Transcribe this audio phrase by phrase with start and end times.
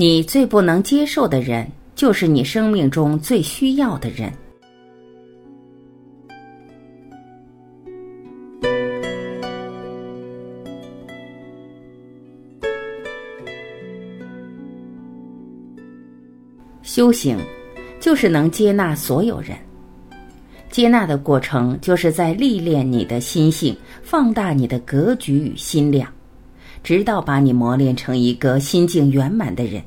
[0.00, 4.32] 你最不能接受的人，就是你生命中最需要的人。
[16.80, 17.36] 修行，
[18.00, 19.50] 就是能接纳所有人。
[20.70, 26.10] 接纳的过程，就是在历练你的心性，放大你的格局与心量，
[26.82, 29.82] 直到把你磨练成一个心境圆满的人。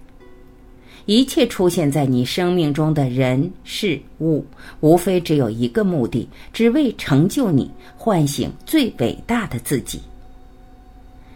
[1.06, 4.46] 一切出现在你生命中的人事物，
[4.80, 10.02] 无非只有一个目的，只为成就你，唤醒最伟大的自己。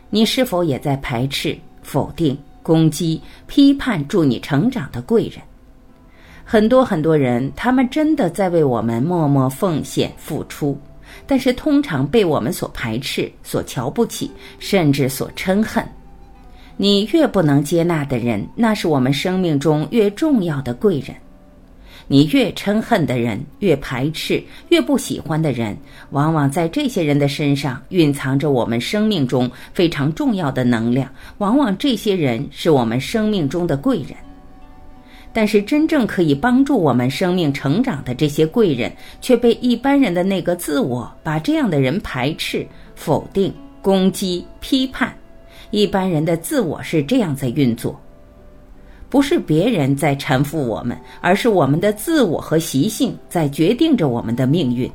[0.10, 5.42] 你是否也在排斥、否定、攻击、批判助你成长的贵人？
[6.46, 10.80] 很多很多人，他们真的在为我们默默奉献付出，
[11.26, 15.86] 但是通常被我们所排斥、所瞧不起，甚至所嗔恨。
[16.80, 21.16] 你越不能接纳的人，那是我们生命中越重要的贵人。
[22.08, 25.76] 你越嗔恨的人，越排斥、越不喜欢的人，
[26.12, 31.10] 往往在这些人的身上蕴藏着我们生命中非常重要的能量。
[31.40, 34.10] 往往这些人是我们生命中的贵人。
[35.34, 43.52] 但是，真正可以帮助我们生命成长的这些贵人，却被一般人的那个自我把这样的人排斥、否定、
[43.82, 45.14] 攻击、批判。
[45.72, 48.00] 一般人的自我是这样在运作，
[49.10, 54.90] 不是别人在缠缚我们，而是我们的自我和习性在决定着我们的命运。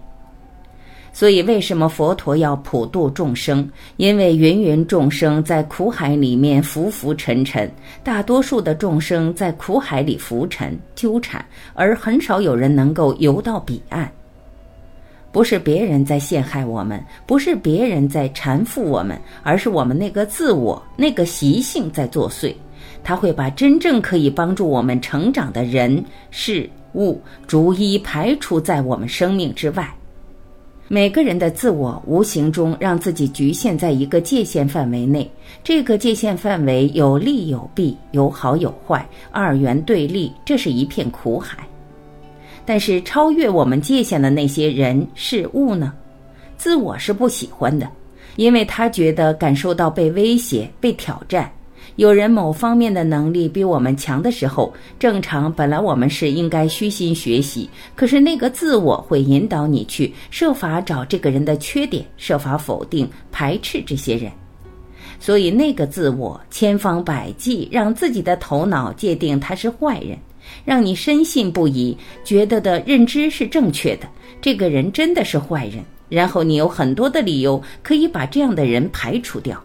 [1.15, 3.69] 所以，为什么佛陀要普度众生？
[3.99, 7.71] 因为芸芸众生在苦海里面浮浮沉沉，
[8.03, 14.11] 大多数的众生在苦海里浮沉纠缠，而很少有人能够游到彼岸。
[15.33, 22.55] 不是别人在陷害我们，不是别人在缠缚我们，而是我们那个自我、那个习性在作祟。
[23.03, 29.93] 他会把真正可以帮助我们成长的人事物逐一排除在我们生命之外。
[30.87, 35.29] 每个人的自我无形中让自己局限在一个界限范围内，
[35.65, 41.67] 这个界限范围有利有弊，有好有坏，二元对立，这是一片苦海。
[42.65, 45.93] 但是超越我们界限的那些人事物呢？
[46.57, 47.89] 自我是不喜欢的，
[48.37, 51.51] 因为他觉得感受到被威胁、被挑战。
[51.97, 64.33] 有人某方面的能力比我们强的时候，正常本来我们是应该虚心学习，可是那个自我会引导你去设法找这个人的缺点，设法否定、排斥这些人，
[65.21, 70.17] 所以那个自我千方百计让自己的头脑界定他是坏人，
[70.65, 74.09] 让你深信不疑，觉得的认知是正确的，
[74.41, 79.63] 这个人真的是坏人，然后你有很多的理由可以把这样的人排除掉。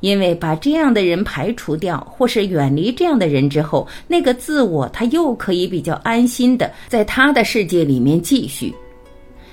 [0.00, 8.74] 因为把这样的人排除掉，或是远离这样的人之后，那个自我他又可以比较安心的在他的世界里面继续。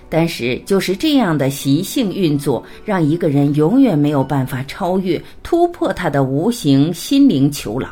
[0.09, 7.89] 但是就是这样的习性运作，让一个人永远没有办法超越、突破他的无形心灵囚牢。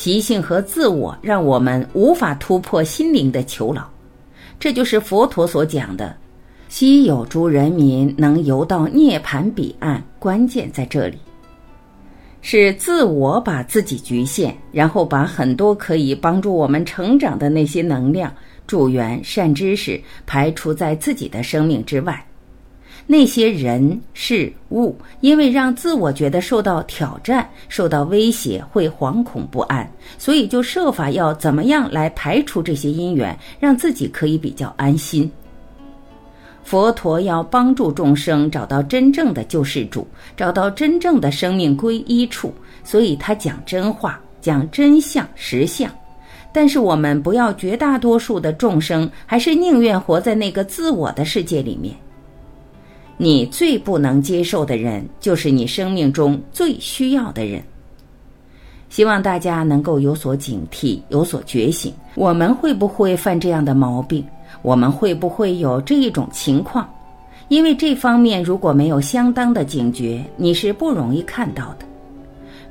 [0.00, 3.82] 习性和自我让我们无法突破心灵的囚牢，
[4.58, 6.16] 这就是佛陀所讲的。
[6.70, 11.18] 稀有诸人民能游到涅盘彼岸，关键在这里，
[12.40, 18.32] 是自我把自己局限，然后把很多可以帮助我们成长的那些能量、
[18.66, 22.24] 助缘、善知识排除在自己的生命之外。
[23.10, 29.84] 那些人事物，因为让自我觉得受到挑战、受到威胁，会惶恐不安，
[30.16, 35.28] 所以就设法要怎么样来排除这些因缘，让自己可以比较安心。
[36.62, 40.06] 佛陀要帮助众生找到真正的救世主，
[40.36, 42.54] 找到真正的生命归一处，
[42.84, 45.90] 所以他讲真话，讲真相实相。
[46.52, 51.92] 但是我们不要绝大多数的众生，还是宁愿活在那个自我的世界里面。
[53.22, 57.62] 你最不能接受的人，就是你生命中最需要的人。
[58.88, 61.92] 希望大家能够有所警惕，有所觉醒。
[62.14, 64.24] 我们会不会犯这样的毛病？
[64.62, 66.88] 我们会不会有这一种情况？
[67.48, 71.84] 因为这方面如果没有相当的警觉，你是不容易看到的。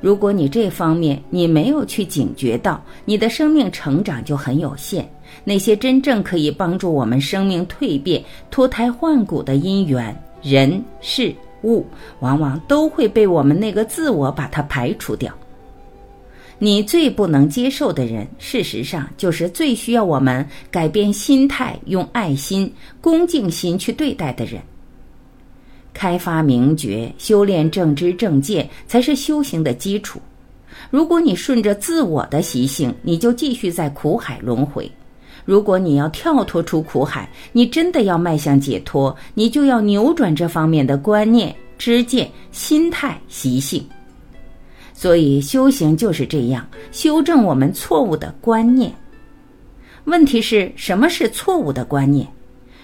[0.00, 5.08] 如果你这方面你没有去警觉到，你的生命成长就很有限。
[5.44, 8.20] 那些真正可以帮助我们生命蜕变、
[8.50, 11.84] 脱胎换骨的因缘、人、事、物，
[12.20, 15.32] 往往都会被我们那个自我把它排除掉。
[16.58, 22.70] 你最不能接受的人，事实上就是最需要我们改变心态、用爱心、
[23.00, 24.60] 恭敬心去对待的人。
[25.94, 30.20] 开发明觉、修炼正知正见，才是修行的基础。
[30.90, 34.84] 如果你顺着自我的习性，你就继续在苦海轮回；
[35.44, 43.84] 如果你要跳脱出苦海，你真的要迈向解脱，你就要扭转这方面的观念、知见、心态、习性。
[44.92, 48.92] 所以修行就是这样，修正我们错误的观念。
[50.04, 52.26] 问题是什么是错误的观念？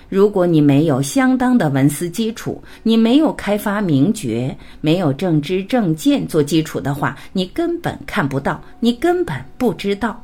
[0.08, 10.22] 如果你没有相当的文思基础，你没有开发明觉，没有正知正见做基础的话，你根本看不到，你根本不知道。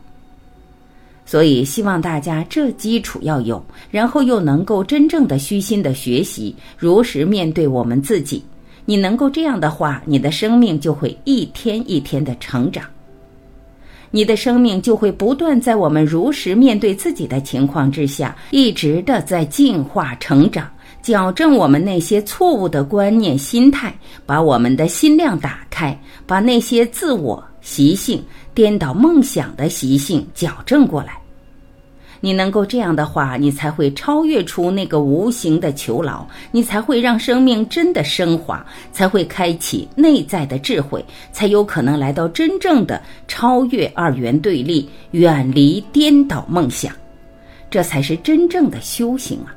[1.24, 8.42] 所以希望大家这基础要有，然后又能够真正的虚心的学习，如实面对我们自己。
[8.84, 12.84] 你能够这样的话，你的生命就会一天一天的成长。
[14.10, 20.68] 你的生命就会不断在我们如实面对自己的情况之下，一直的在进化成长，
[21.00, 23.94] 矫正我们那些错误的观念、心态，
[24.26, 28.22] 把我们的心量打开，把那些自我习性、
[28.52, 31.18] 颠倒梦想的习性矫正过来。
[32.24, 46.94] 你能够这样的话，你才会超越出那个无形的囚牢，你才会让生命真的升华，才会开启内在的智慧，才有可能来到真正的超越二元对立，远离颠倒梦想，
[47.68, 49.50] 这才是真正的修行啊！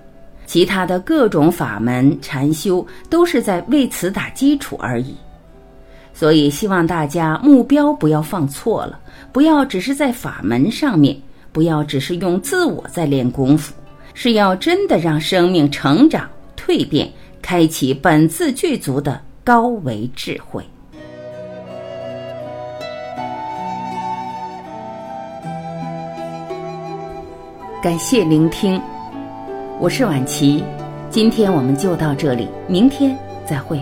[0.48, 5.16] 其他的各种法门禅修都是在为此打基础而已。
[6.16, 8.98] 所以希望大家目标不要放错了，
[9.32, 11.16] 不要只是在法门上面。
[11.52, 13.74] 不要只是用自我在练功夫，
[14.14, 17.10] 是要真的让生命成长、蜕变，
[17.42, 20.62] 开启本自具足的高维智慧。
[27.82, 28.82] 感谢聆听，
[29.80, 30.62] 我是婉琪，
[31.10, 33.80] 今天我们就到这里，明天再会。